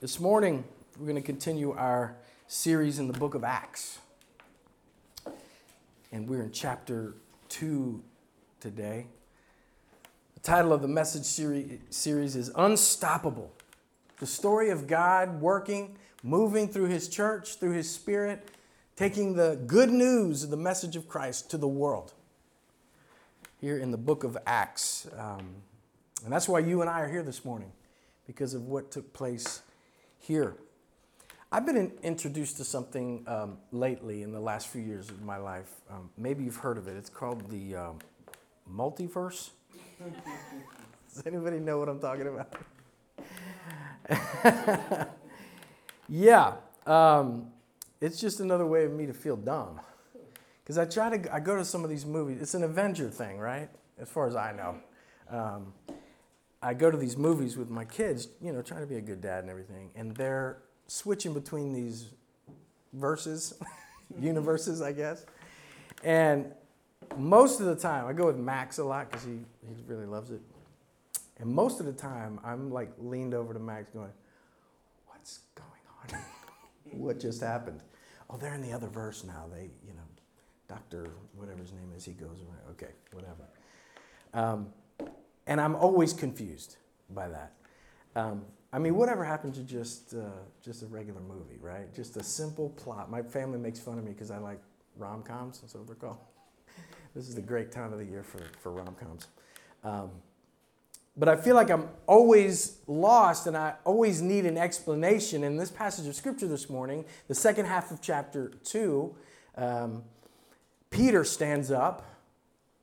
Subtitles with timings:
[0.00, 0.62] This morning,
[0.96, 2.14] we're going to continue our
[2.46, 3.98] series in the book of Acts.
[6.12, 7.14] And we're in chapter
[7.48, 8.00] 2
[8.60, 9.06] today.
[10.34, 13.52] The title of the message series is Unstoppable.
[14.20, 18.50] The story of God working, moving through His church, through His Spirit,
[18.94, 22.12] taking the good news of the message of Christ to the world.
[23.60, 25.08] Here in the book of Acts.
[25.18, 25.56] Um,
[26.22, 27.72] and that's why you and I are here this morning,
[28.28, 29.62] because of what took place
[30.28, 30.56] here.
[31.50, 35.38] I've been in, introduced to something um, lately in the last few years of my
[35.38, 35.70] life.
[35.90, 36.98] Um, maybe you've heard of it.
[36.98, 37.98] It's called the um,
[38.70, 39.48] multiverse.
[41.14, 42.54] Does anybody know what I'm talking about?
[46.10, 46.52] yeah,
[46.86, 47.46] um,
[48.02, 49.80] it's just another way of me to feel dumb.
[50.62, 52.42] Because I try to, I go to some of these movies.
[52.42, 53.70] It's an Avenger thing, right?
[53.98, 54.76] As far as I know.
[56.62, 59.20] I go to these movies with my kids, you know, trying to be a good
[59.20, 62.10] dad and everything, and they're switching between these
[62.92, 63.54] verses,
[64.20, 65.24] universes, I guess.
[66.02, 66.52] And
[67.16, 70.30] most of the time, I go with Max a lot because he, he really loves
[70.30, 70.40] it.
[71.38, 74.10] And most of the time, I'm like leaned over to Max going,
[75.06, 75.68] What's going
[76.12, 76.20] on?
[76.98, 77.82] what just happened?
[78.30, 79.46] Oh, they're in the other verse now.
[79.52, 80.02] They, you know,
[80.68, 81.06] Dr.
[81.34, 83.48] whatever his name is, he goes, okay, whatever.
[84.34, 84.68] Um,
[85.48, 86.76] and I'm always confused
[87.10, 87.52] by that.
[88.14, 90.28] Um, I mean, whatever happened to just uh,
[90.62, 91.92] just a regular movie, right?
[91.94, 93.10] Just a simple plot.
[93.10, 94.60] My family makes fun of me because I like
[94.96, 96.18] rom coms, that's what they're called.
[97.14, 99.28] this is the great time of the year for, for rom coms.
[99.82, 100.10] Um,
[101.16, 105.42] but I feel like I'm always lost and I always need an explanation.
[105.42, 109.16] In this passage of scripture this morning, the second half of chapter 2,
[109.56, 110.04] um,
[110.90, 112.04] Peter stands up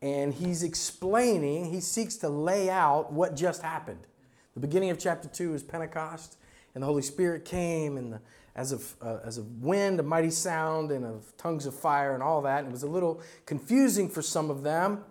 [0.02, 4.08] and he's explaining, he seeks to lay out what just happened.
[4.54, 6.38] The beginning of chapter 2 is Pentecost,
[6.74, 8.22] and the Holy Spirit came, and the,
[8.56, 12.24] as, of, uh, as a wind, a mighty sound, and of tongues of fire, and
[12.24, 12.60] all that.
[12.60, 15.04] And it was a little confusing for some of them.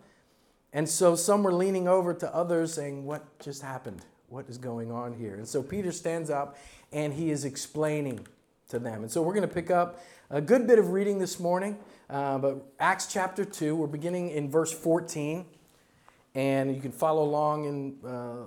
[0.72, 4.04] And so some were leaning over to others saying, What just happened?
[4.28, 5.34] What is going on here?
[5.34, 6.56] And so Peter stands up
[6.92, 8.26] and he is explaining
[8.68, 9.02] to them.
[9.02, 10.00] And so we're going to pick up
[10.30, 11.78] a good bit of reading this morning.
[12.08, 15.46] Uh, but Acts chapter 2, we're beginning in verse 14.
[16.34, 18.44] And you can follow along in uh,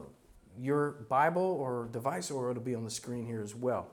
[0.60, 3.88] your Bible or device, or it'll be on the screen here as well.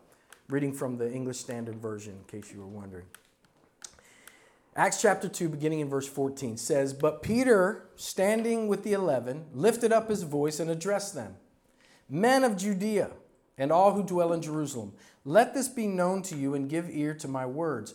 [0.48, 3.06] Reading from the English Standard Version, in case you were wondering.
[4.76, 9.92] Acts chapter 2, beginning in verse 14, says, But Peter, standing with the eleven, lifted
[9.92, 11.36] up his voice and addressed them
[12.08, 13.10] Men of Judea,
[13.56, 14.92] and all who dwell in Jerusalem,
[15.24, 17.94] let this be known to you and give ear to my words.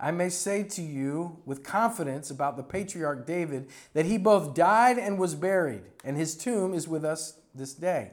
[0.00, 4.98] I may say to you with confidence about the patriarch David that he both died
[4.98, 8.12] and was buried, and his tomb is with us this day.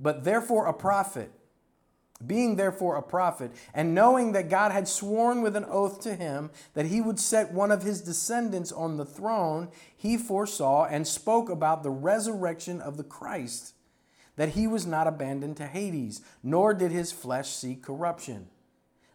[0.00, 1.30] But therefore, a prophet,
[2.26, 6.50] being therefore a prophet, and knowing that God had sworn with an oath to him
[6.74, 11.50] that he would set one of his descendants on the throne, he foresaw and spoke
[11.50, 13.74] about the resurrection of the Christ
[14.36, 18.48] that he was not abandoned to Hades, nor did his flesh see corruption.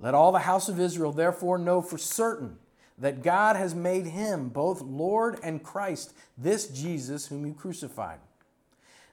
[0.00, 2.58] Let all the house of Israel therefore know for certain
[2.98, 8.20] that God has made him both Lord and Christ, this Jesus whom you crucified.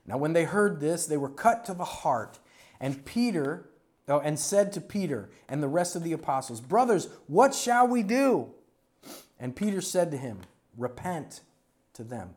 [0.06, 2.38] Now, when they heard this, they were cut to the heart,
[2.80, 3.68] and Peter,
[4.08, 8.02] oh, and said to Peter and the rest of the apostles, Brothers, what shall we
[8.02, 8.48] do?
[9.38, 10.40] And Peter said to him,
[10.76, 11.42] Repent
[11.94, 12.36] to them.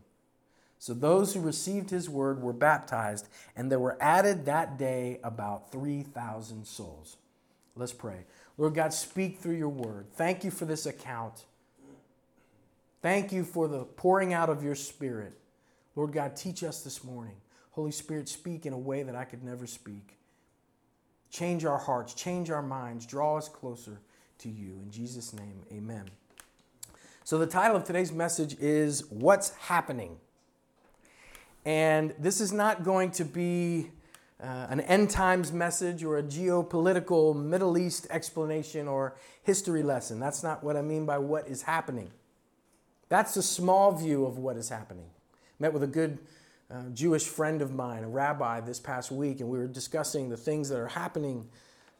[0.81, 5.71] So those who received his word were baptized, and there were added that day about
[5.71, 7.17] 3,000 souls.
[7.75, 8.25] Let's pray.
[8.57, 10.07] Lord God, speak through your word.
[10.13, 11.45] Thank you for this account.
[13.03, 15.33] Thank you for the pouring out of your spirit.
[15.95, 17.35] Lord God, teach us this morning.
[17.73, 20.17] Holy Spirit, speak in a way that I could never speak.
[21.29, 23.99] Change our hearts, change our minds, draw us closer
[24.39, 24.79] to you.
[24.83, 26.05] In Jesus' name, amen.
[27.23, 30.17] So, the title of today's message is What's Happening?
[31.65, 33.91] And this is not going to be
[34.41, 40.19] uh, an end times message or a geopolitical Middle East explanation or history lesson.
[40.19, 42.11] That's not what I mean by what is happening.
[43.09, 45.09] That's a small view of what is happening.
[45.59, 46.17] Met with a good
[46.71, 50.37] uh, Jewish friend of mine, a rabbi, this past week, and we were discussing the
[50.37, 51.47] things that are happening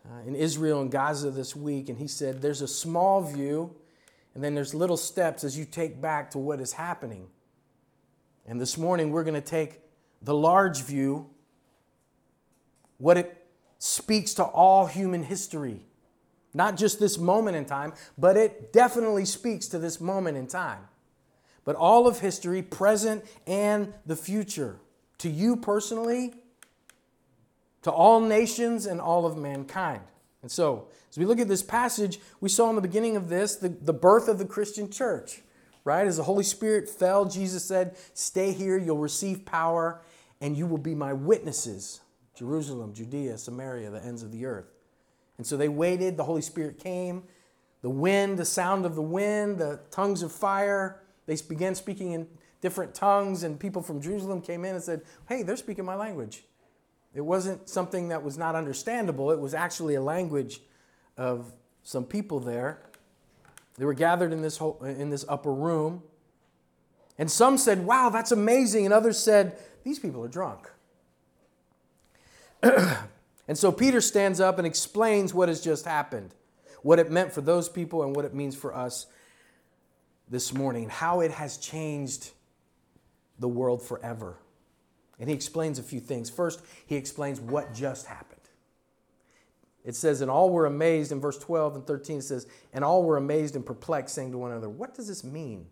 [0.09, 1.89] uh, in Israel and Gaza this week.
[1.89, 3.75] And he said, There's a small view,
[4.33, 7.27] and then there's little steps as you take back to what is happening.
[8.51, 9.79] And this morning we're going to take
[10.21, 11.29] the large view,
[12.97, 13.47] what it
[13.79, 15.85] speaks to all human history.
[16.53, 20.81] Not just this moment in time, but it definitely speaks to this moment in time.
[21.63, 24.75] But all of history, present and the future.
[25.19, 26.33] To you personally,
[27.83, 30.01] to all nations and all of mankind.
[30.41, 33.55] And so, as we look at this passage, we saw in the beginning of this
[33.55, 35.41] the, the birth of the Christian church
[35.83, 36.07] right?
[36.07, 40.01] As the Holy Spirit fell, Jesus said, Stay here, you'll receive power,
[40.39, 42.01] and you will be my witnesses.
[42.35, 44.71] Jerusalem, Judea, Samaria, the ends of the earth.
[45.37, 47.23] And so they waited, the Holy Spirit came,
[47.81, 51.01] the wind, the sound of the wind, the tongues of fire.
[51.25, 52.27] They began speaking in
[52.61, 56.43] different tongues, and people from Jerusalem came in and said, Hey, they're speaking my language.
[57.13, 60.61] It wasn't something that was not understandable, it was actually a language
[61.17, 61.51] of
[61.83, 62.83] some people there.
[63.77, 66.03] They were gathered in this, whole, in this upper room.
[67.17, 68.85] And some said, Wow, that's amazing.
[68.85, 70.69] And others said, These people are drunk.
[72.63, 76.33] and so Peter stands up and explains what has just happened,
[76.81, 79.07] what it meant for those people, and what it means for us
[80.29, 82.31] this morning, how it has changed
[83.39, 84.37] the world forever.
[85.19, 86.29] And he explains a few things.
[86.29, 88.40] First, he explains what just happened.
[89.83, 92.19] It says, and all were amazed in verse 12 and 13.
[92.19, 95.23] It says, and all were amazed and perplexed, saying to one another, What does this
[95.23, 95.67] mean?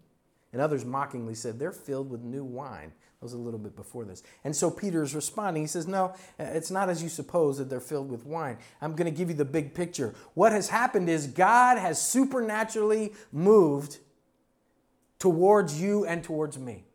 [0.52, 2.92] And others mockingly said, They're filled with new wine.
[3.20, 4.24] That was a little bit before this.
[4.44, 5.62] And so Peter is responding.
[5.64, 8.58] He says, No, uh, it's not as you suppose that they're filled with wine.
[8.82, 10.16] I'm going to give you the big picture.
[10.34, 14.00] What has happened is God has supernaturally moved
[15.20, 16.86] towards you and towards me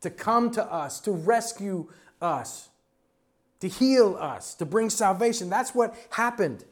[0.00, 1.88] to come to us, to rescue
[2.20, 2.68] us
[3.60, 5.48] to heal us, to bring salvation.
[5.48, 6.64] That's what happened.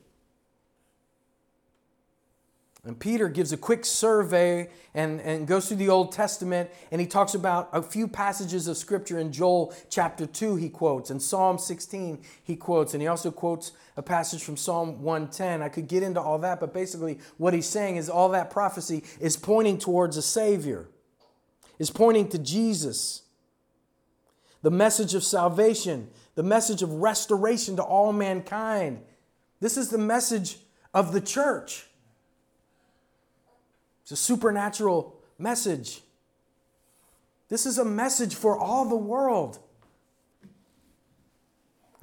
[2.87, 7.07] And Peter gives a quick survey and, and goes through the Old Testament and he
[7.07, 11.59] talks about a few passages of Scripture in Joel chapter 2, he quotes, and Psalm
[11.59, 15.63] 16, he quotes, and he also quotes a passage from Psalm 110.
[15.63, 19.03] I could get into all that, but basically what he's saying is all that prophecy
[19.19, 20.89] is pointing towards a Savior,
[21.79, 23.23] is pointing to Jesus.
[24.61, 29.01] The message of salvation the message of restoration to all mankind.
[29.61, 30.59] This is the message
[30.93, 31.87] of the church.
[34.03, 36.03] It's a supernatural message.
[37.49, 39.59] This is a message for all the world.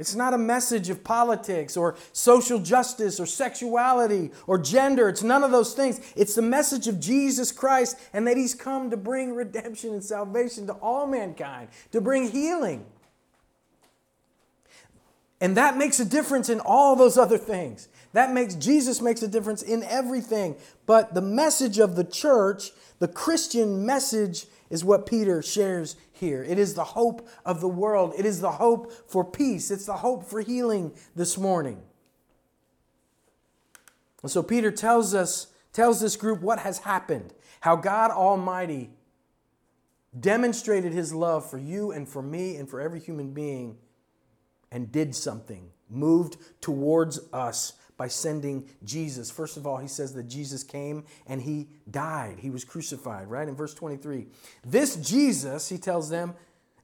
[0.01, 5.09] It's not a message of politics or social justice or sexuality or gender.
[5.09, 6.01] It's none of those things.
[6.15, 10.65] It's the message of Jesus Christ and that He's come to bring redemption and salvation
[10.65, 12.83] to all mankind, to bring healing.
[15.41, 17.89] And that makes a difference in all those other things.
[18.13, 20.55] That makes Jesus makes a difference in everything.
[20.85, 22.69] But the message of the church,
[22.99, 26.43] the Christian message, is what Peter shares here.
[26.43, 28.13] It is the hope of the world.
[28.15, 29.71] It is the hope for peace.
[29.71, 31.81] It's the hope for healing this morning.
[34.21, 38.91] And so Peter tells us, tells this group what has happened, how God Almighty
[40.17, 43.77] demonstrated his love for you and for me and for every human being
[44.71, 49.29] and did something, moved towards us by sending Jesus.
[49.29, 52.37] First of all, he says that Jesus came and he died.
[52.39, 53.47] He was crucified, right?
[53.47, 54.25] In verse 23.
[54.65, 56.33] This Jesus, he tells them,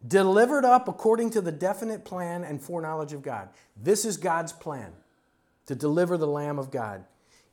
[0.07, 3.49] delivered up according to the definite plan and foreknowledge of God.
[3.75, 4.91] This is God's plan
[5.65, 7.03] to deliver the Lamb of God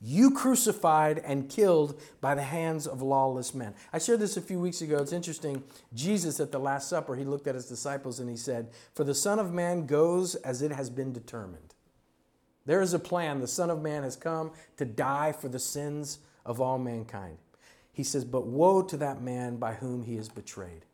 [0.07, 3.75] you crucified and killed by the hands of lawless men.
[3.91, 4.99] I shared this a few weeks ago.
[4.99, 5.63] It's interesting.
[5.95, 9.15] Jesus at the Last Supper, he looked at his disciples and he said, For the
[9.15, 11.73] Son of Man goes as it has been determined.
[12.67, 13.41] There is a plan.
[13.41, 17.39] The Son of Man has come to die for the sins of all mankind.
[17.95, 20.85] He says, But woe to that man by whom he is betrayed.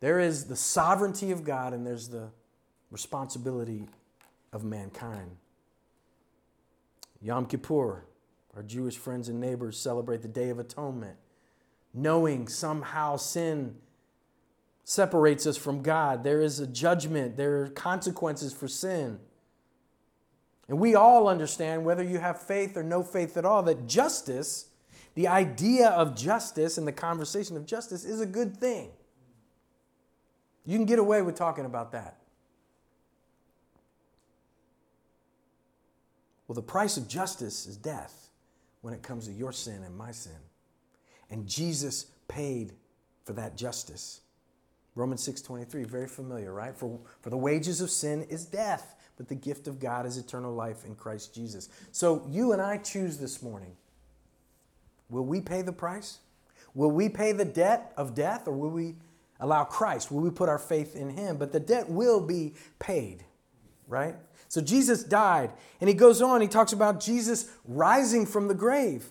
[0.00, 2.28] There is the sovereignty of God and there's the
[2.90, 3.88] responsibility
[4.52, 5.30] of mankind.
[7.22, 8.04] Yom Kippur,
[8.56, 11.16] our Jewish friends and neighbors celebrate the Day of Atonement,
[11.92, 13.76] knowing somehow sin
[14.84, 16.22] separates us from God.
[16.22, 19.18] There is a judgment, there are consequences for sin.
[20.68, 24.68] And we all understand, whether you have faith or no faith at all, that justice,
[25.14, 28.90] the idea of justice and the conversation of justice, is a good thing.
[30.64, 32.18] You can get away with talking about that.
[36.46, 38.23] Well, the price of justice is death
[38.84, 40.36] when it comes to your sin and my sin.
[41.30, 42.74] And Jesus paid
[43.24, 44.20] for that justice.
[44.94, 46.76] Romans 6:23, very familiar, right?
[46.76, 50.52] For, for the wages of sin is death, but the gift of God is eternal
[50.52, 51.70] life in Christ Jesus.
[51.92, 53.74] So you and I choose this morning.
[55.08, 56.18] Will we pay the price?
[56.74, 58.96] Will we pay the debt of death or will we
[59.40, 60.10] allow Christ?
[60.10, 61.38] Will we put our faith in him?
[61.38, 63.24] But the debt will be paid,
[63.88, 64.16] right?
[64.48, 65.52] So Jesus died.
[65.80, 69.10] And he goes on, he talks about Jesus rising from the grave.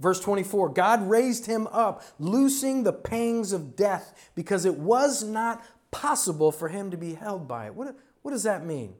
[0.00, 5.64] Verse 24 God raised him up, loosing the pangs of death, because it was not
[5.90, 7.74] possible for him to be held by it.
[7.74, 8.94] What, what does that mean?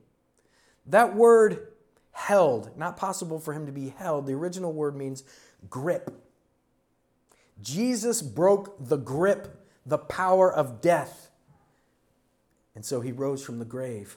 [0.86, 1.68] That word
[2.12, 5.24] held, not possible for him to be held, the original word means
[5.68, 6.10] grip.
[7.60, 11.30] Jesus broke the grip, the power of death.
[12.74, 14.16] And so he rose from the grave.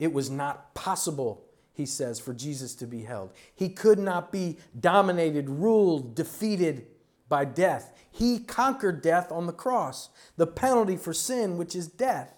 [0.00, 3.32] It was not possible, he says, for Jesus to be held.
[3.54, 6.86] He could not be dominated, ruled, defeated
[7.28, 7.92] by death.
[8.10, 12.34] He conquered death on the cross, the penalty for sin, which is death.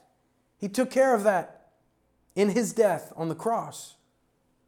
[0.59, 1.71] He took care of that
[2.35, 3.95] in his death on the cross.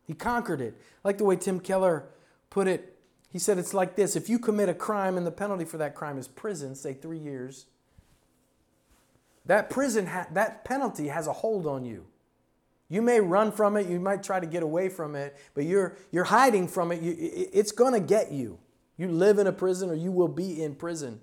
[0.06, 0.80] He conquered it.
[1.04, 2.06] I like the way Tim Keller
[2.48, 2.96] put it.
[3.30, 5.96] He said it's like this if you commit a crime and the penalty for that
[5.96, 7.66] crime is prison, say three years,
[9.46, 12.06] that prison, ha- that penalty has a hold on you.
[12.94, 15.96] You may run from it, you might try to get away from it, but you're,
[16.12, 17.02] you're hiding from it.
[17.02, 18.60] You, it's going to get you.
[18.96, 21.20] You live in a prison or you will be in prison.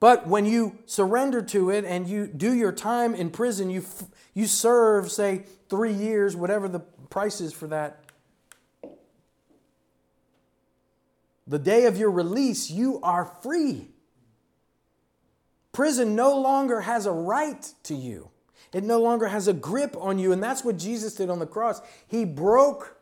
[0.00, 3.84] But when you surrender to it and you do your time in prison, you,
[4.32, 8.02] you serve, say, three years, whatever the price is for that.
[11.46, 13.90] The day of your release, you are free.
[15.72, 18.30] Prison no longer has a right to you.
[18.72, 20.32] It no longer has a grip on you.
[20.32, 21.80] And that's what Jesus did on the cross.
[22.06, 22.98] He broke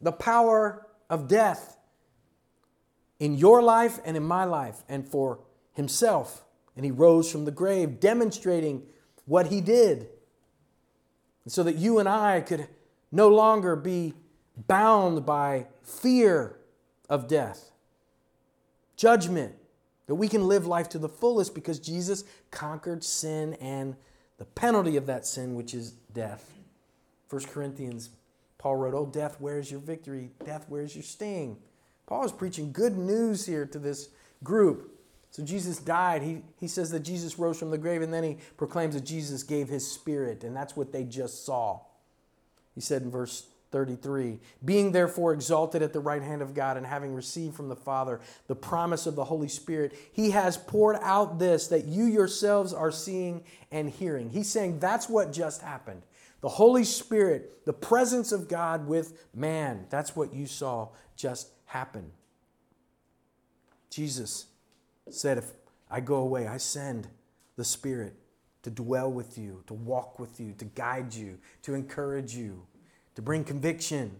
[0.00, 1.76] the power of death
[3.18, 5.40] in your life and in my life and for
[5.72, 6.44] himself.
[6.76, 8.82] And he rose from the grave, demonstrating
[9.24, 10.08] what he did.
[11.46, 12.68] So that you and I could
[13.10, 14.14] no longer be
[14.66, 16.56] bound by fear
[17.08, 17.70] of death,
[18.96, 19.54] judgment,
[20.06, 23.96] that we can live life to the fullest because Jesus conquered sin and
[24.38, 26.52] the penalty of that sin, which is death.
[27.30, 28.10] 1 Corinthians,
[28.56, 30.30] Paul wrote, Oh, death, where's your victory?
[30.44, 31.58] Death, where's your sting?
[32.06, 34.08] Paul is preaching good news here to this
[34.42, 34.94] group.
[35.30, 36.22] So Jesus died.
[36.22, 39.42] He, he says that Jesus rose from the grave, and then he proclaims that Jesus
[39.42, 41.80] gave his spirit, and that's what they just saw.
[42.74, 44.38] He said in verse 33.
[44.64, 48.20] Being therefore exalted at the right hand of God and having received from the Father
[48.46, 52.90] the promise of the Holy Spirit, he has poured out this that you yourselves are
[52.90, 54.30] seeing and hearing.
[54.30, 56.02] He's saying that's what just happened.
[56.40, 62.12] The Holy Spirit, the presence of God with man, that's what you saw just happen.
[63.90, 64.46] Jesus
[65.10, 65.52] said, If
[65.90, 67.08] I go away, I send
[67.56, 68.14] the Spirit
[68.62, 72.62] to dwell with you, to walk with you, to guide you, to encourage you
[73.18, 74.12] to bring conviction.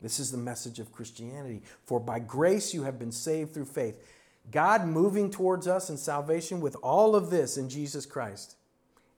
[0.00, 1.60] This is the message of Christianity.
[1.84, 4.02] For by grace you have been saved through faith.
[4.50, 8.56] God moving towards us in salvation with all of this in Jesus Christ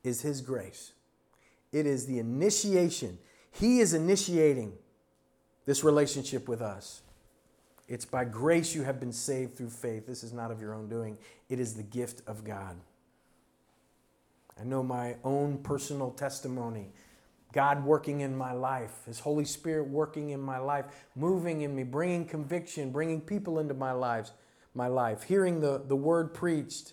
[0.02, 0.90] is His grace.
[1.70, 3.18] It is the initiation.
[3.52, 4.72] He is initiating
[5.66, 7.02] this relationship with us.
[7.86, 10.04] It's by grace you have been saved through faith.
[10.08, 11.16] This is not of your own doing,
[11.48, 12.74] it is the gift of God.
[14.58, 16.90] I know my own personal testimony.
[17.52, 21.84] God working in my life, His Holy Spirit working in my life, moving in me,
[21.84, 24.32] bringing conviction, bringing people into my lives,
[24.74, 26.92] my life, hearing the, the word preached,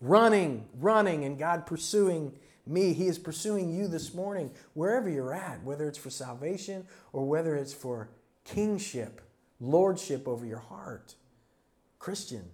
[0.00, 2.32] running, running, and God pursuing
[2.66, 2.92] me.
[2.92, 7.54] He is pursuing you this morning, wherever you're at, whether it's for salvation or whether
[7.54, 8.08] it's for
[8.44, 9.20] kingship,
[9.60, 11.14] lordship over your heart.
[11.98, 12.50] Christian,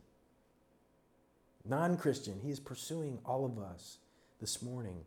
[1.68, 2.40] non Christian.
[2.42, 3.98] He is pursuing all of us
[4.40, 5.04] this morning.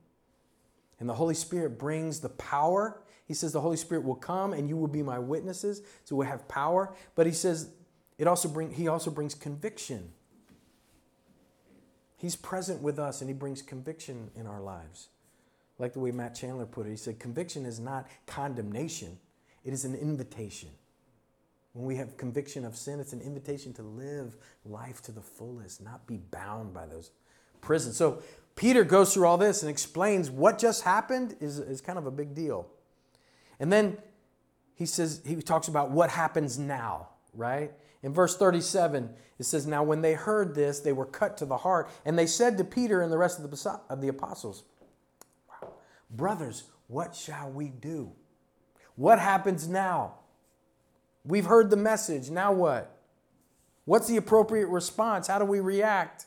[0.99, 3.01] And the Holy Spirit brings the power.
[3.25, 5.81] He says the Holy Spirit will come and you will be my witnesses.
[6.03, 6.93] So we'll have power.
[7.15, 7.69] But he says
[8.17, 10.11] it also bring, he also brings conviction.
[12.17, 15.07] He's present with us and he brings conviction in our lives.
[15.77, 19.17] Like the way Matt Chandler put it, he said, Conviction is not condemnation,
[19.63, 20.69] it is an invitation.
[21.73, 24.35] When we have conviction of sin, it's an invitation to live
[24.65, 27.11] life to the fullest, not be bound by those
[27.61, 27.95] prisons.
[27.95, 28.21] So
[28.55, 32.11] Peter goes through all this and explains what just happened is, is kind of a
[32.11, 32.67] big deal.
[33.59, 33.97] And then
[34.73, 37.71] he says, he talks about what happens now, right?
[38.01, 41.57] In verse 37, it says, Now when they heard this, they were cut to the
[41.57, 44.63] heart, and they said to Peter and the rest of the, of the apostles,
[46.09, 48.11] Brothers, what shall we do?
[48.95, 50.15] What happens now?
[51.25, 52.29] We've heard the message.
[52.29, 52.95] Now what?
[53.85, 55.27] What's the appropriate response?
[55.27, 56.25] How do we react?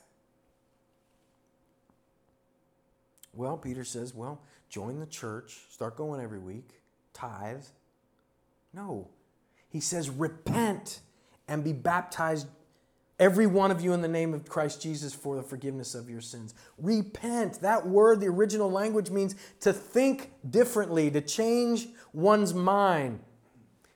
[3.35, 6.69] Well, Peter says, well, join the church, start going every week,
[7.15, 7.65] tithe.
[8.75, 9.09] No.
[9.71, 11.01] He says, repent
[11.49, 12.47] and be baptized,
[13.19, 16.21] every one of you, in the name of Christ Jesus for the forgiveness of your
[16.21, 16.55] sins.
[16.79, 17.61] Repent.
[17.61, 23.21] That word, the original language, means to think differently, to change one's mind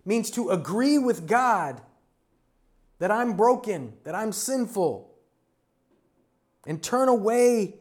[0.06, 1.80] means to agree with God
[2.98, 5.10] that I'm broken, that I'm sinful,
[6.66, 7.74] and turn away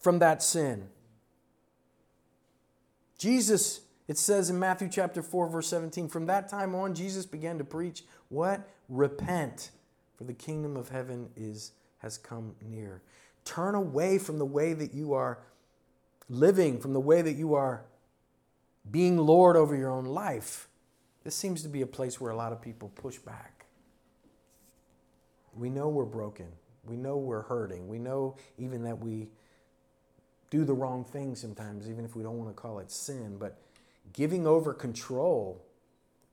[0.00, 0.88] from that sin.
[3.18, 7.58] Jesus, it says in Matthew chapter 4, verse 17, from that time on, Jesus began
[7.58, 8.68] to preach what?
[8.88, 9.70] Repent,
[10.16, 13.02] for the kingdom of heaven is has come near.
[13.44, 15.38] Turn away from the way that you are
[16.30, 17.82] living, from the way that you are
[18.90, 20.69] being Lord over your own life.
[21.24, 23.66] This seems to be a place where a lot of people push back.
[25.54, 26.46] We know we're broken.
[26.84, 27.88] We know we're hurting.
[27.88, 29.28] We know even that we
[30.50, 33.36] do the wrong thing sometimes, even if we don't want to call it sin.
[33.38, 33.58] But
[34.12, 35.64] giving over control,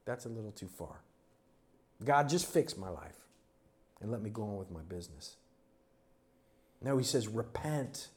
[0.05, 1.01] that's a little too far.
[2.03, 3.17] God, just fix my life
[4.01, 5.35] and let me go on with my business.
[6.81, 8.07] No, he says, repent.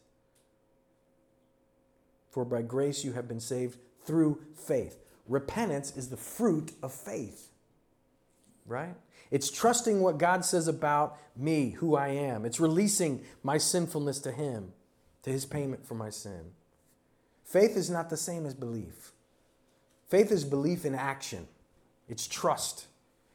[2.30, 4.98] For by grace you have been saved through faith.
[5.31, 7.53] Repentance is the fruit of faith,
[8.66, 8.97] right?
[9.31, 12.45] It's trusting what God says about me, who I am.
[12.45, 14.73] It's releasing my sinfulness to Him,
[15.23, 16.51] to His payment for my sin.
[17.45, 19.12] Faith is not the same as belief.
[20.09, 21.47] Faith is belief in action,
[22.09, 22.87] it's trust,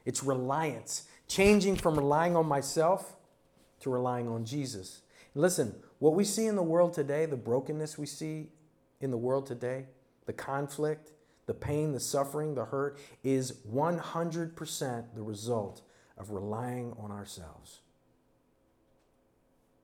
[0.04, 3.16] it's reliance, changing from relying on myself
[3.80, 5.02] to relying on Jesus.
[5.34, 8.50] Listen, what we see in the world today, the brokenness we see
[9.00, 9.86] in the world today,
[10.26, 11.14] the conflict,
[11.46, 15.82] the pain, the suffering, the hurt is 100% the result
[16.18, 17.80] of relying on ourselves.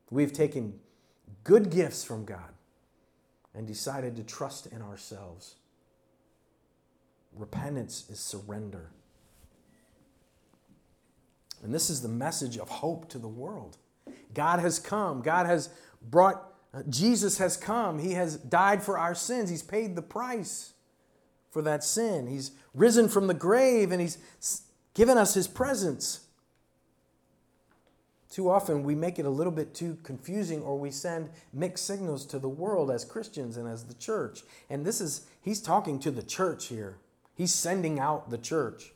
[0.10, 0.80] We've taken
[1.44, 2.54] good gifts from God
[3.54, 5.56] and decided to trust in ourselves.
[7.36, 8.90] Repentance is surrender.
[11.64, 13.78] And this is the message of hope to the world.
[14.34, 15.22] God has come.
[15.22, 15.70] God has
[16.02, 18.00] brought, uh, Jesus has come.
[18.00, 19.50] He has died for our sins.
[19.50, 20.74] He's paid the price
[21.52, 22.28] for that sin.
[22.28, 24.18] He's risen from the grave and He's
[24.96, 26.22] given us His presence.
[28.32, 32.26] Too often we make it a little bit too confusing or we send mixed signals
[32.28, 34.44] to the world as Christians and as the church.
[34.70, 36.98] And this is, he's talking to the church here.
[37.36, 38.94] He's sending out the church.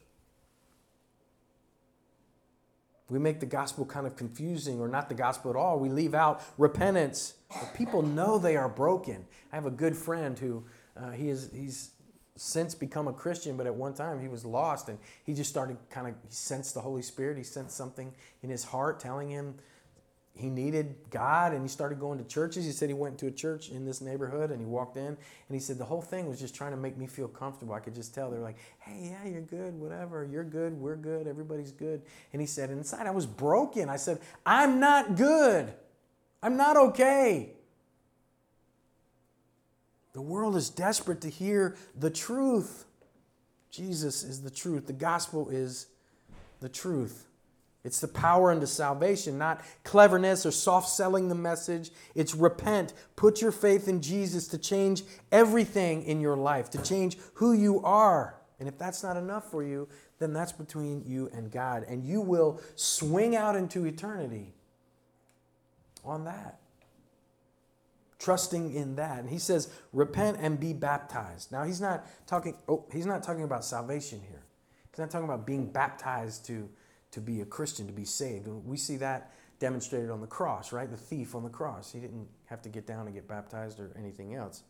[3.09, 5.79] We make the gospel kind of confusing or not the gospel at all.
[5.79, 7.35] We leave out repentance.
[7.49, 9.25] But people know they are broken.
[9.51, 10.63] I have a good friend who
[10.97, 11.91] uh, he is he's
[12.35, 15.77] since become a Christian, but at one time he was lost and he just started
[15.89, 17.37] kind of, he sensed the Holy Spirit.
[17.37, 19.55] He sensed something in his heart telling him
[20.37, 22.65] he needed God and he started going to churches.
[22.65, 25.17] He said he went to a church in this neighborhood and he walked in and
[25.49, 27.73] he said the whole thing was just trying to make me feel comfortable.
[27.73, 31.27] I could just tell they're like, hey, yeah, you're good, whatever, you're good, we're good,
[31.27, 32.01] everybody's good.
[32.33, 33.87] And he said, inside I was broken.
[33.87, 35.73] I said, I'm not good.
[36.43, 37.54] I'm not okay.
[40.15, 42.85] The world is desperate to hear the truth.
[43.69, 44.87] Jesus is the truth.
[44.87, 45.87] The gospel is
[46.61, 47.27] the truth.
[47.83, 51.91] It's the power unto salvation, not cleverness or soft selling the message.
[52.15, 52.93] It's repent.
[53.17, 57.83] Put your faith in Jesus to change everything in your life, to change who you
[57.83, 58.37] are.
[58.57, 61.83] And if that's not enough for you, then that's between you and God.
[61.89, 64.53] And you will swing out into eternity
[66.05, 66.57] on that
[68.19, 69.19] trusting in that.
[69.19, 71.51] And he says, repent and be baptized.
[71.51, 74.43] Now he's not talking, oh, he's not talking about salvation here.
[74.91, 76.69] He's not talking about being baptized to,
[77.11, 78.47] to be a Christian, to be saved.
[78.47, 80.89] We see that demonstrated on the cross, right?
[80.89, 81.91] The thief on the cross.
[81.91, 84.63] He didn't have to get down and get baptized or anything else.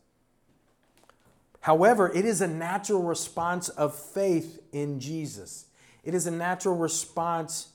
[1.60, 5.66] However, it is a natural response of faith in Jesus.
[6.04, 7.70] It is a natural response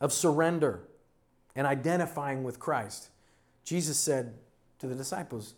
[0.00, 0.80] of surrender
[1.54, 3.10] and identifying with Christ.
[3.64, 4.34] Jesus said,
[4.80, 5.54] to the disciples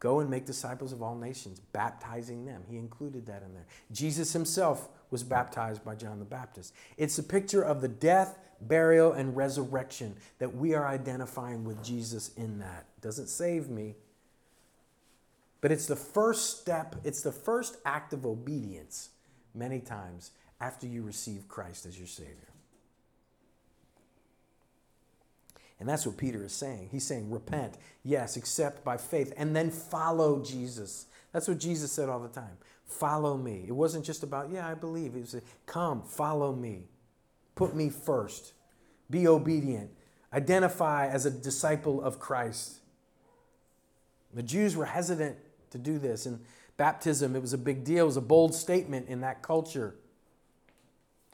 [0.00, 2.62] go and make disciples of all nations, baptizing them.
[2.68, 3.66] He included that in there.
[3.90, 6.72] Jesus himself was baptized by John the Baptist.
[6.96, 12.30] It's a picture of the death, burial, and resurrection that we are identifying with Jesus
[12.36, 12.86] in that.
[13.00, 13.96] Doesn't save me,
[15.60, 19.10] but it's the first step, it's the first act of obedience
[19.54, 22.48] many times after you receive Christ as your Savior.
[25.80, 26.88] And that's what Peter is saying.
[26.90, 31.06] He's saying, repent, yes, accept by faith, and then follow Jesus.
[31.32, 32.56] That's what Jesus said all the time.
[32.84, 33.64] Follow me.
[33.68, 35.14] It wasn't just about, yeah, I believe.
[35.14, 35.36] It was,
[35.66, 36.88] come, follow me.
[37.54, 38.54] Put me first.
[39.10, 39.90] Be obedient.
[40.32, 42.80] Identify as a disciple of Christ.
[44.34, 45.36] The Jews were hesitant
[45.70, 46.26] to do this.
[46.26, 46.40] And
[46.76, 48.04] baptism, it was a big deal.
[48.04, 49.94] It was a bold statement in that culture.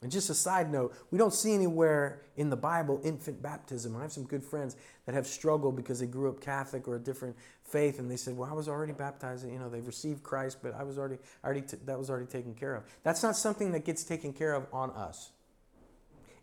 [0.04, 3.96] And just a side note, we don't see anywhere in the Bible infant baptism.
[3.96, 6.98] I have some good friends that have struggled because they grew up Catholic or a
[6.98, 9.48] different faith, and they said, "Well, I was already baptized.
[9.50, 12.52] You know, they've received Christ, but I was already, already t- that was already taken
[12.52, 15.30] care of." That's not something that gets taken care of on us.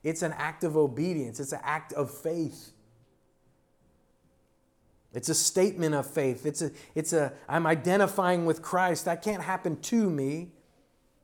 [0.02, 1.40] It's an act of obedience.
[1.40, 2.72] It's an act of faith.
[5.14, 6.48] It's a statement of faith.
[6.48, 9.06] It's a, it's a, I'm identifying with Christ.
[9.06, 10.50] That can't happen to me.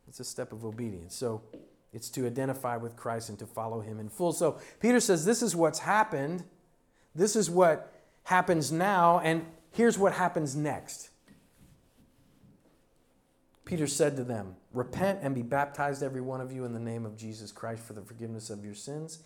[0.07, 1.15] It's a step of obedience.
[1.15, 1.41] So
[1.97, 4.31] it's to identify with Christ and to follow him in full.
[4.31, 6.43] So Peter says, This is what's happened.
[7.15, 7.91] This is what
[8.23, 9.19] happens now.
[9.19, 11.09] And here's what happens next.
[13.65, 17.03] Peter said to them, Repent and be baptized, every one of you, in the name
[17.03, 19.23] of Jesus Christ for the forgiveness of your sins,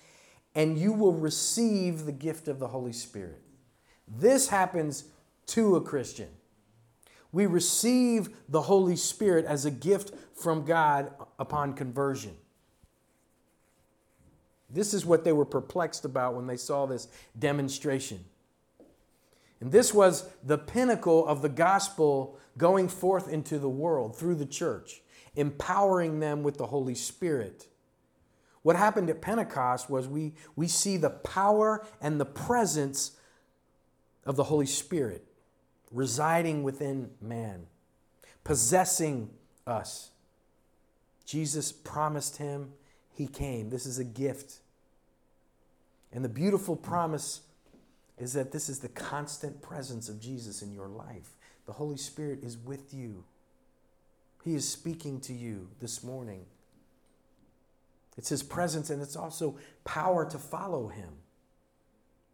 [0.56, 3.42] and you will receive the gift of the Holy Spirit.
[4.08, 5.04] This happens
[5.48, 6.30] to a Christian.
[7.34, 12.36] We receive the Holy Spirit as a gift from God upon conversion.
[14.74, 17.08] This is what they were perplexed about when they saw this
[17.38, 18.24] demonstration.
[19.60, 24.46] And this was the pinnacle of the gospel going forth into the world through the
[24.46, 25.02] church,
[25.36, 27.68] empowering them with the Holy Spirit.
[28.64, 33.12] What happened at Pentecost was we, we see the power and the presence
[34.26, 35.26] of the Holy Spirit
[35.92, 37.66] residing within man,
[38.44, 39.30] possessing
[39.68, 40.12] us.
[41.26, 42.74] Jesus promised him,
[43.14, 43.70] he came.
[43.70, 44.58] This is a gift.
[46.12, 47.42] And the beautiful promise
[48.18, 51.32] is that this is the constant presence of Jesus in your life.
[51.66, 53.24] The Holy Spirit is with you,
[54.44, 56.46] He is speaking to you this morning.
[58.18, 61.10] It's His presence and it's also power to follow Him.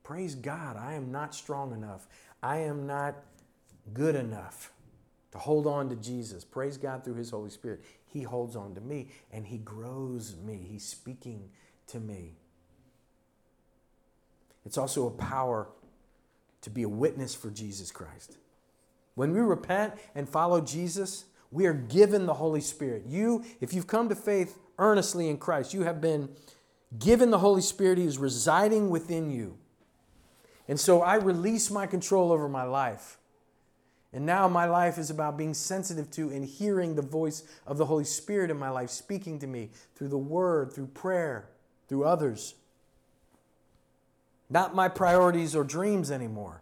[0.03, 2.07] Praise God, I am not strong enough.
[2.41, 3.15] I am not
[3.93, 4.71] good enough
[5.31, 6.43] to hold on to Jesus.
[6.43, 7.83] Praise God through His Holy Spirit.
[8.05, 10.65] He holds on to me and He grows me.
[10.69, 11.49] He's speaking
[11.87, 12.35] to me.
[14.65, 15.69] It's also a power
[16.61, 18.37] to be a witness for Jesus Christ.
[19.15, 23.03] When we repent and follow Jesus, we are given the Holy Spirit.
[23.07, 26.29] You, if you've come to faith earnestly in Christ, you have been
[26.99, 29.57] given the Holy Spirit, He is residing within you.
[30.67, 33.16] And so I release my control over my life.
[34.13, 37.85] And now my life is about being sensitive to and hearing the voice of the
[37.85, 41.49] Holy Spirit in my life speaking to me through the Word, through prayer,
[41.87, 42.55] through others.
[44.49, 46.61] Not my priorities or dreams anymore.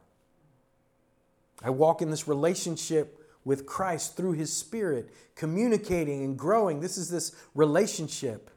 [1.64, 6.80] I walk in this relationship with Christ through His Spirit, communicating and growing.
[6.80, 8.50] This is this relationship.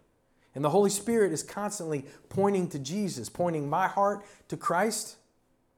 [0.54, 5.17] And the Holy Spirit is constantly pointing to Jesus, pointing my heart to Christ,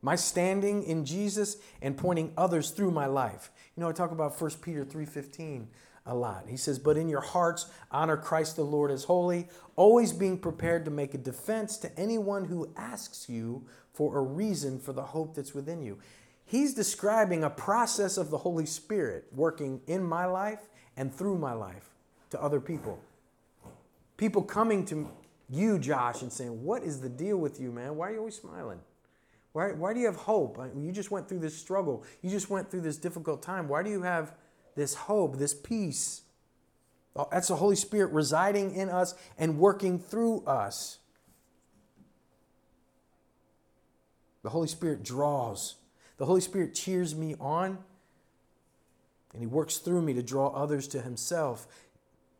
[0.02, 3.50] my standing in Jesus, and pointing others through my life.
[3.76, 5.68] You know, I talk about 1 Peter 3:15
[6.06, 6.46] a lot.
[6.48, 10.84] He says, But in your hearts, honor Christ the Lord as holy, always being prepared
[10.84, 15.34] to make a defense to anyone who asks you for a reason for the hope
[15.34, 15.98] that's within you.
[16.44, 21.52] He's describing a process of the Holy Spirit working in my life and through my
[21.52, 21.90] life
[22.30, 22.98] to other people.
[24.16, 25.08] People coming to
[25.48, 27.96] you, Josh, and saying, What is the deal with you, man?
[27.96, 28.80] Why are you always smiling?
[29.52, 30.58] Why, why do you have hope?
[30.76, 32.04] You just went through this struggle.
[32.22, 33.68] You just went through this difficult time.
[33.68, 34.34] Why do you have
[34.76, 36.22] this hope, this peace?
[37.16, 40.98] Oh, that's the Holy Spirit residing in us and working through us.
[44.42, 45.74] The Holy Spirit draws
[46.20, 47.78] the Holy Spirit cheers me on,
[49.32, 51.66] and He works through me to draw others to Himself.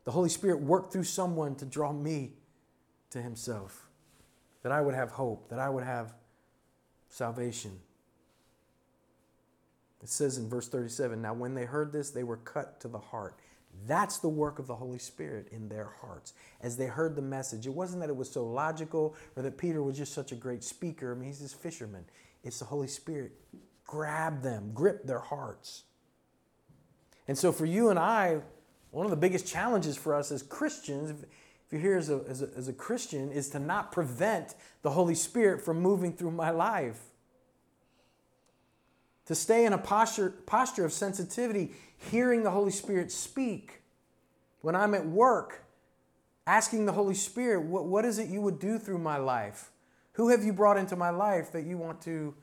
[0.03, 2.33] The Holy Spirit worked through someone to draw me
[3.09, 3.89] to Himself,
[4.61, 6.13] that I would have hope, that I would have
[7.11, 7.79] salvation.
[10.01, 12.99] It says in verse 37 Now, when they heard this, they were cut to the
[12.99, 13.35] heart.
[13.87, 16.33] That's the work of the Holy Spirit in their hearts.
[16.61, 19.81] As they heard the message, it wasn't that it was so logical or that Peter
[19.81, 21.13] was just such a great speaker.
[21.13, 22.03] I mean, he's this fisherman.
[22.43, 23.31] It's the Holy Spirit
[23.91, 25.83] grab them, grip their hearts.
[27.27, 28.39] And so, for you and I,
[28.91, 31.25] one of the biggest challenges for us as Christians,
[31.71, 34.89] if, you're here as a, as, a, as a Christian, is to not prevent the
[34.89, 36.99] Holy Spirit from moving through my life.
[39.27, 43.81] To stay in a posture, posture of sensitivity, hearing the Holy Spirit speak.
[44.59, 45.63] When I'm at work,
[46.45, 49.71] asking the Holy Spirit, what, what is it you would do through my life?
[50.13, 52.35] Who have you brought into my life that you want to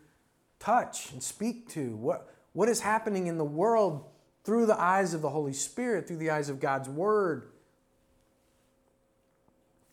[0.58, 1.94] touch and speak to?
[1.96, 4.06] What, what is happening in the world
[4.44, 7.50] through the eyes of the Holy Spirit, through the eyes of God's Word?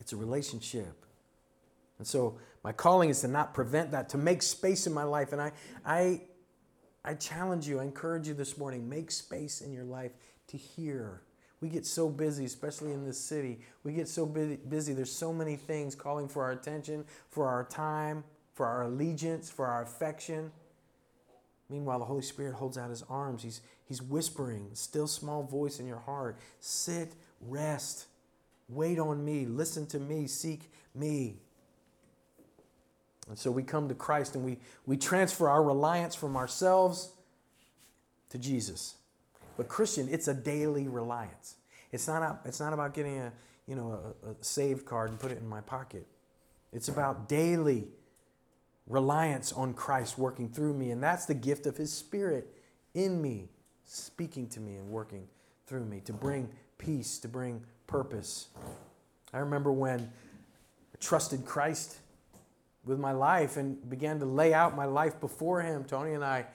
[0.06, 1.04] It's a relationship.
[1.98, 5.32] And so my calling is to not prevent that, to make space in my life.
[5.32, 5.50] And I,
[5.84, 6.20] I,
[7.04, 10.12] I challenge you, I encourage you this morning, make space in your life
[10.46, 11.22] to hear.
[11.60, 13.58] We get so busy, especially in this city.
[13.82, 14.92] We get so busy.
[14.92, 18.22] There's so many things calling for our attention, for our time,
[18.54, 20.52] for our allegiance, for our affection.
[21.68, 23.42] Meanwhile, the Holy Spirit holds out his arms.
[23.42, 26.38] He's, he's whispering, still small voice in your heart.
[26.60, 28.06] Sit, rest,
[28.68, 31.36] wait on me, listen to me, seek me.
[33.28, 37.10] And so we come to Christ and we, we transfer our reliance from ourselves
[38.30, 38.96] to Jesus.
[39.56, 41.56] But Christian, it's a daily reliance.
[41.92, 43.32] It's not, a, it's not about getting a,
[43.66, 46.06] you know, a, a saved card and put it in my pocket.
[46.72, 47.88] It's about daily
[48.86, 50.90] reliance on Christ working through me.
[50.90, 52.54] And that's the gift of His Spirit
[52.94, 53.48] in me,
[53.84, 55.26] speaking to me and working
[55.66, 56.48] through me to bring
[56.78, 58.48] peace, to bring purpose.
[59.32, 61.98] I remember when I trusted Christ
[62.84, 65.84] with my life and began to lay out my life before Him.
[65.84, 66.46] Tony and I,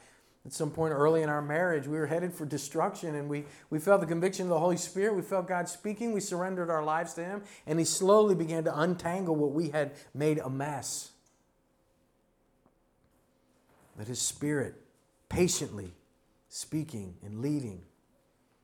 [0.45, 3.79] at some point early in our marriage, we were headed for destruction and we, we
[3.79, 5.15] felt the conviction of the Holy Spirit.
[5.15, 6.13] We felt God speaking.
[6.13, 9.91] We surrendered our lives to Him and He slowly began to untangle what we had
[10.13, 11.11] made a mess
[14.01, 14.73] but His Spirit
[15.29, 15.93] patiently
[16.49, 17.83] speaking and leading.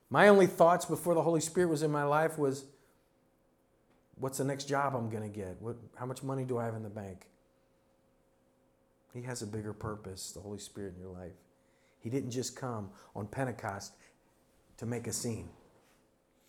[0.09, 2.65] My only thoughts before the Holy Spirit was in my life was,
[4.15, 5.57] what's the next job I'm going to get?
[5.59, 7.27] What, how much money do I have in the bank?
[9.13, 11.33] He has a bigger purpose, the Holy Spirit in your life.
[11.99, 13.93] He didn't just come on Pentecost
[14.77, 15.49] to make a scene.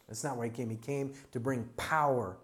[0.07, 0.71] That's not why he came.
[0.71, 2.38] He came to bring power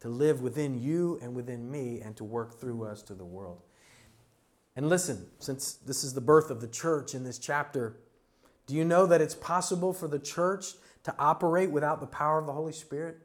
[0.00, 3.62] to live within you and within me and to work through us to the world.
[4.76, 7.96] And listen, since this is the birth of the church in this chapter,
[8.66, 10.74] do you know that it's possible for the church
[11.04, 13.18] to operate without the power of the Holy Spirit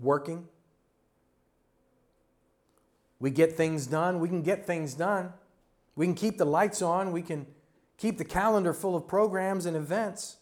[0.00, 0.48] working?
[3.18, 4.20] We get things done.
[4.20, 5.32] We can get things done.
[5.94, 7.12] We can keep the lights on.
[7.12, 7.46] We can
[7.96, 10.36] keep the calendar full of programs and events.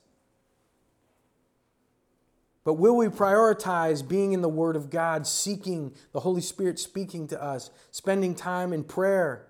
[2.64, 7.28] But will we prioritize being in the Word of God, seeking the Holy Spirit speaking
[7.28, 9.48] to us, spending time in prayer?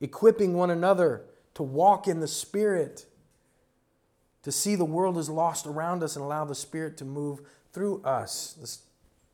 [0.00, 3.06] equipping one another to walk in the Spirit,
[4.46, 7.40] to see the world is lost around us and allow the Spirit to move
[7.72, 8.80] through us.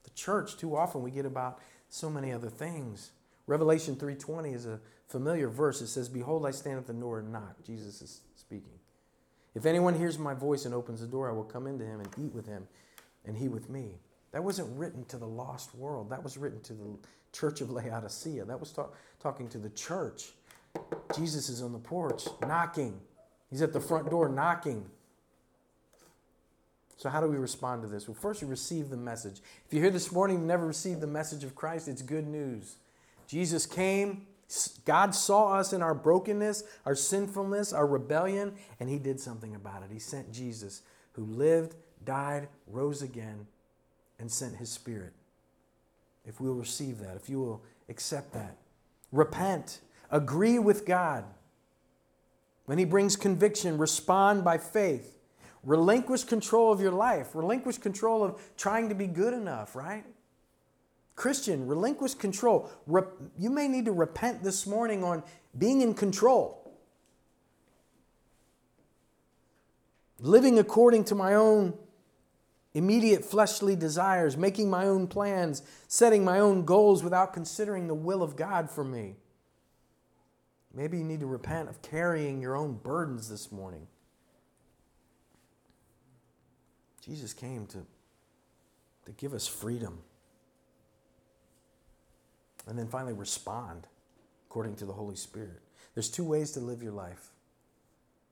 [0.05, 1.59] the church, too often, we get about
[1.91, 3.11] so many other things.
[3.47, 5.83] Revelation 3:20 is a familiar verse.
[5.83, 8.81] It says, "Behold, I stand at the door and knock." Jesus is speaking.
[9.53, 12.09] If anyone hears my voice and opens the door, I will come into him and
[12.17, 12.67] eat with him,
[13.27, 14.01] and he with me.
[14.31, 16.09] That wasn't written to the lost world.
[16.09, 16.99] That was written to the
[17.33, 18.47] church of Laodicea.
[18.47, 20.33] That was talk, talking to the church.
[21.15, 22.99] Jesus is on the porch knocking.
[23.51, 24.91] He's at the front door knocking.
[27.03, 28.07] So, how do we respond to this?
[28.07, 29.41] Well, first, we receive the message.
[29.67, 32.77] If you're here this morning and never received the message of Christ, it's good news.
[33.27, 34.29] Jesus came,
[34.85, 39.83] God saw us in our brokenness, our sinfulness, our rebellion, and He did something about
[39.83, 39.91] it.
[39.93, 40.83] He sent Jesus,
[41.15, 43.49] who lived, died, rose again,
[44.21, 45.13] and sent His Spirit.
[46.25, 48.59] If we will receive that, if you will accept that,
[49.11, 51.25] repent, agree with God.
[52.67, 55.12] When He brings conviction, respond by faith.
[55.63, 57.35] Relinquish control of your life.
[57.35, 60.05] Relinquish control of trying to be good enough, right?
[61.15, 62.71] Christian, relinquish control.
[63.39, 65.23] you may need to repent this morning on
[65.57, 66.59] being in control.
[70.19, 71.75] Living according to my own
[72.75, 78.23] immediate fleshly desires, making my own plans, setting my own goals without considering the will
[78.23, 79.17] of God for me.
[80.75, 83.87] Maybe you need to repent of carrying your own burdens this morning.
[87.05, 87.79] Jesus came to,
[89.07, 89.99] to give us freedom.
[92.67, 93.87] And then finally, respond
[94.49, 95.61] according to the Holy Spirit.
[95.95, 97.31] There's two ways to live your life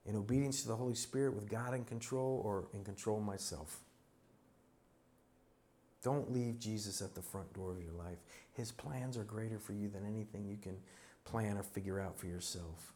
[0.05, 3.79] in obedience to the Holy Spirit with God in control or in control myself.
[6.03, 8.17] Don't leave Jesus at the front door of your life.
[8.53, 10.77] His plans are greater for you than anything you can
[11.25, 12.93] plan or figure out for yourself.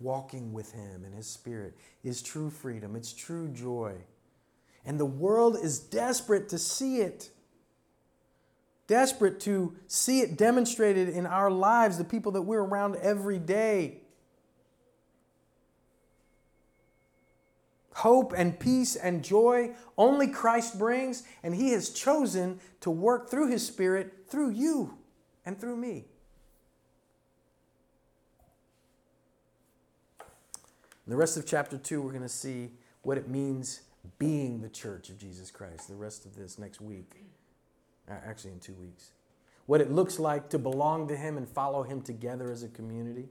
[0.00, 3.94] Walking with Him and His Spirit is true freedom, it's true joy.
[4.88, 7.28] And the world is desperate to see it.
[8.86, 13.98] Desperate to see it demonstrated in our lives, the people that we're around every day.
[17.96, 23.50] Hope and peace and joy only Christ brings, and He has chosen to work through
[23.50, 24.96] His Spirit through you
[25.44, 26.06] and through me.
[31.06, 32.70] In the rest of chapter 2, we're going to see
[33.02, 33.82] what it means
[34.18, 35.88] being the church of Jesus Christ.
[35.88, 37.24] The rest of this next week,
[38.08, 39.12] actually, in two weeks.
[39.66, 43.28] What it looks like to belong to Him and follow Him together as a community.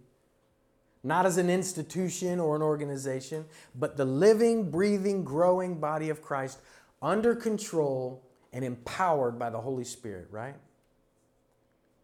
[1.04, 6.60] Not as an institution or an organization, but the living, breathing, growing body of Christ
[7.02, 10.56] under control and empowered by the Holy Spirit, right?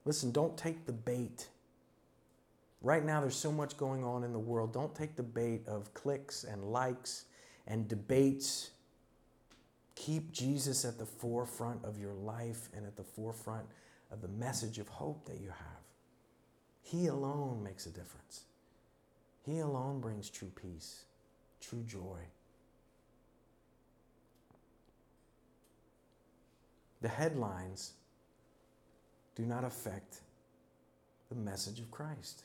[0.05, 1.47] Listen, don't take the bait.
[2.81, 4.73] Right now, there's so much going on in the world.
[4.73, 7.25] Don't take the bait of clicks and likes
[7.67, 8.71] and debates.
[9.95, 13.65] Keep Jesus at the forefront of your life and at the forefront
[14.11, 15.83] of the message of hope that you have.
[16.81, 18.43] He alone makes a difference.
[19.45, 21.05] He alone brings true peace,
[21.59, 22.19] true joy.
[27.01, 27.93] The headlines
[29.35, 30.21] do not affect
[31.29, 32.43] the message of Christ.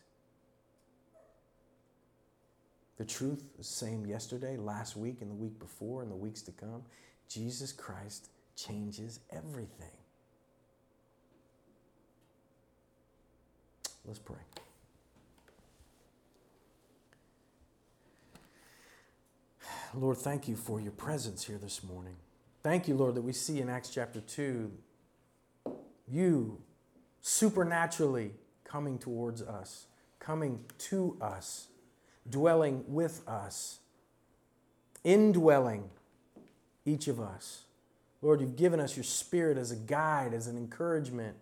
[2.98, 6.52] The truth is same yesterday, last week, and the week before, and the weeks to
[6.52, 6.82] come.
[7.28, 9.86] Jesus Christ changes everything.
[14.04, 14.36] Let's pray.
[19.94, 22.16] Lord, thank you for your presence here this morning.
[22.62, 24.70] Thank you, Lord, that we see in Acts chapter 2
[26.10, 26.60] you
[27.20, 28.32] supernaturally
[28.64, 29.86] coming towards us,
[30.18, 31.68] coming to us
[32.30, 33.78] dwelling with us,
[35.04, 35.90] indwelling
[36.84, 37.64] each of us.
[38.20, 41.36] Lord, you've given us your spirit as a guide, as an encouragement.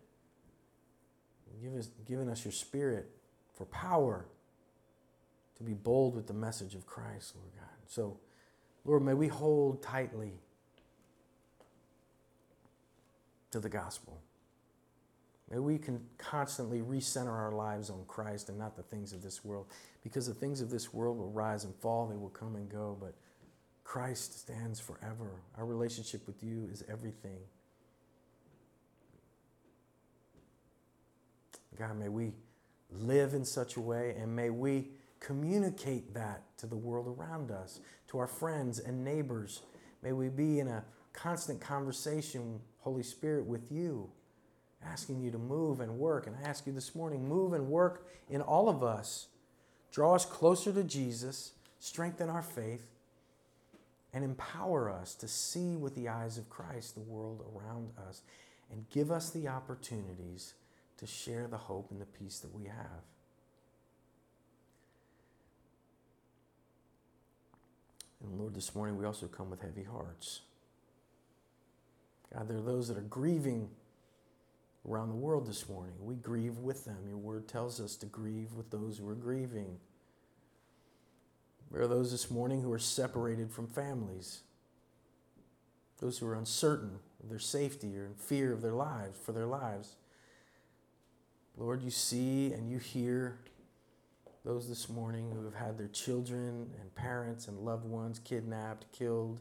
[1.51, 3.09] You've given us, given us your spirit
[3.55, 4.27] for power
[5.57, 7.68] to be bold with the message of Christ, Lord God.
[7.87, 8.18] So,
[8.85, 10.33] Lord, may we hold tightly
[13.53, 14.20] to the gospel.
[15.51, 19.44] May we can constantly recenter our lives on Christ and not the things of this
[19.44, 19.66] world
[20.07, 22.97] because the things of this world will rise and fall, they will come and go,
[23.01, 23.12] but
[23.83, 25.42] Christ stands forever.
[25.59, 27.40] Our relationship with you is everything.
[31.77, 32.35] God, may we
[32.88, 37.81] live in such a way and may we communicate that to the world around us,
[38.07, 39.63] to our friends and neighbors.
[40.04, 40.85] May we be in a
[41.15, 44.09] constant conversation, Holy Spirit, with you,
[44.85, 46.29] asking you to move and work.
[46.29, 49.27] And I ask you this morning, move and work in all of us
[49.97, 52.87] draw us closer to Jesus, strengthen our faith,
[54.13, 58.21] and empower us to see with the eyes of Christ the world around us,
[58.71, 60.53] and give us the opportunities
[60.99, 63.05] to share the hope and the peace that we have.
[68.23, 70.42] And Lord, this morning we also come with heavy hearts.
[72.35, 73.71] God, there are those that are grieving
[74.87, 75.94] around the world this morning.
[76.01, 76.99] We grieve with them.
[77.09, 79.79] Your word tells us to grieve with those who are grieving.
[81.71, 84.40] There are those this morning who are separated from families,
[86.00, 89.46] those who are uncertain of their safety or in fear of their lives, for their
[89.46, 89.96] lives.
[91.56, 93.38] Lord, you see and you hear
[94.44, 99.40] those this morning who have had their children and parents and loved ones kidnapped, killed.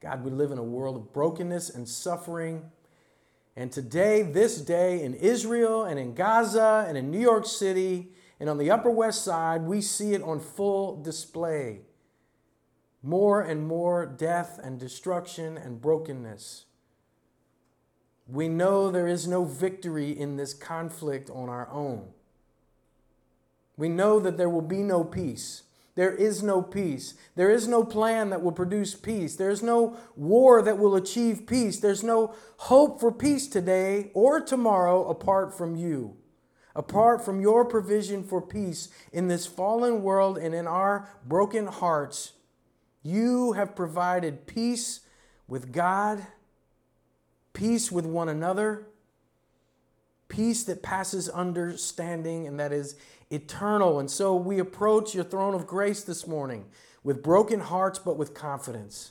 [0.00, 2.62] God, we live in a world of brokenness and suffering.
[3.56, 8.08] And today, this day, in Israel and in Gaza and in New York City
[8.40, 11.80] and on the Upper West Side, we see it on full display.
[13.02, 16.66] More and more death and destruction and brokenness.
[18.26, 22.08] We know there is no victory in this conflict on our own.
[23.76, 25.62] We know that there will be no peace.
[25.94, 27.14] There is no peace.
[27.34, 29.34] There is no plan that will produce peace.
[29.34, 31.80] There's no war that will achieve peace.
[31.80, 36.16] There's no hope for peace today or tomorrow apart from you,
[36.78, 42.34] apart from your provision for peace in this fallen world and in our broken hearts.
[43.02, 45.00] You have provided peace
[45.48, 46.24] with God,
[47.52, 48.86] peace with one another,
[50.28, 52.94] peace that passes understanding, and that is
[53.28, 53.98] eternal.
[53.98, 56.66] And so we approach your throne of grace this morning
[57.02, 59.10] with broken hearts, but with confidence,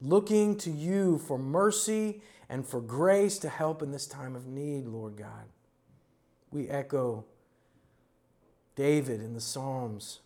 [0.00, 4.86] looking to you for mercy and for grace to help in this time of need,
[4.86, 5.44] Lord God.
[6.52, 7.24] We echo
[8.76, 10.20] David in the Psalms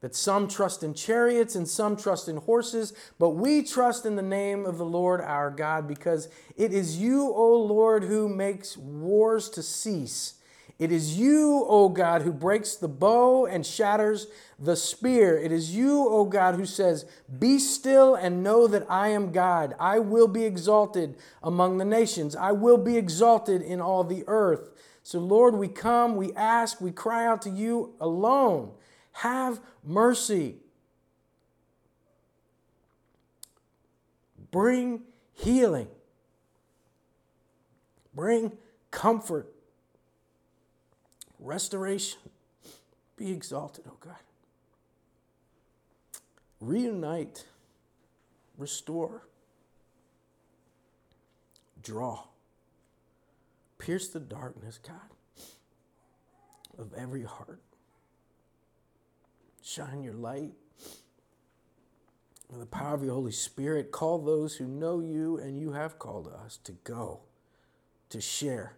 [0.00, 4.22] that some trust in chariots and some trust in horses, but we trust in the
[4.22, 9.48] name of the Lord our God because it is you, O Lord, who makes wars
[9.50, 10.34] to cease
[10.78, 14.26] it is you, O God, who breaks the bow and shatters
[14.58, 15.38] the spear.
[15.38, 17.06] It is you, O God, who says,
[17.38, 19.74] Be still and know that I am God.
[19.80, 24.70] I will be exalted among the nations, I will be exalted in all the earth.
[25.06, 28.72] So, Lord, we come, we ask, we cry out to you alone.
[29.12, 30.56] Have mercy.
[34.50, 35.02] Bring
[35.32, 35.86] healing.
[38.16, 38.50] Bring
[38.90, 39.46] comfort
[41.38, 42.18] restoration.
[43.16, 44.16] Be exalted, oh God.
[46.60, 47.44] Reunite,
[48.58, 49.22] restore,
[51.80, 52.24] draw,
[53.86, 54.96] pierce the darkness, God,
[56.76, 57.62] of every heart.
[59.62, 60.52] Shine your light.
[62.50, 65.98] With the power of your Holy Spirit, call those who know you and you have
[65.98, 67.20] called us to go,
[68.10, 68.76] to share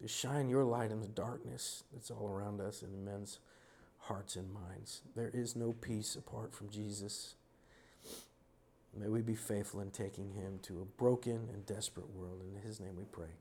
[0.00, 3.38] to shine your light in the darkness that's all around us and in men's
[3.98, 5.02] hearts and minds.
[5.16, 7.34] There is no peace apart from Jesus.
[8.96, 12.42] May we be faithful in taking him to a broken and desperate world.
[12.42, 13.38] In his name we pray.